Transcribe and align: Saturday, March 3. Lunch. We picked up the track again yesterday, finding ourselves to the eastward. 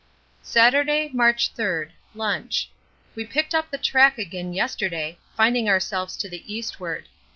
Saturday, 0.41 1.11
March 1.13 1.51
3. 1.53 1.89
Lunch. 2.15 2.71
We 3.13 3.23
picked 3.23 3.53
up 3.53 3.69
the 3.69 3.77
track 3.77 4.17
again 4.17 4.51
yesterday, 4.51 5.19
finding 5.37 5.69
ourselves 5.69 6.17
to 6.17 6.27
the 6.27 6.41
eastward. 6.51 7.07